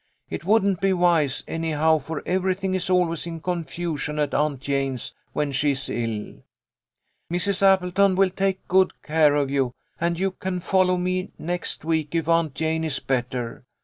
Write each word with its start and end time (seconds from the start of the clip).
It 0.31 0.45
wouldn't 0.45 0.81
be 0.81 0.93
wise, 0.93 1.43
any 1.47 1.73
how, 1.73 1.99
for 1.99 2.23
everything 2.25 2.73
is 2.73 2.89
always 2.89 3.27
in 3.27 3.39
confusion 3.39 4.17
at 4.17 4.33
Aunt 4.33 4.59
Jane's 4.59 5.13
when 5.33 5.51
she 5.51 5.73
is 5.73 5.89
ill. 5.91 6.41
Mrs. 7.31 7.61
Appleton 7.61 8.15
will 8.15 8.31
take 8.31 8.67
good 8.67 8.99
care 9.03 9.35
of 9.35 9.51
you, 9.51 9.73
and 9.99 10.17
you 10.19 10.31
can 10.31 10.59
follow 10.59 10.97
me 10.97 11.29
next 11.37 11.85
week 11.85 12.15
if 12.15 12.27
Aunt 12.27 12.55
Jane 12.55 12.83
is 12.83 12.97
better. 12.97 13.63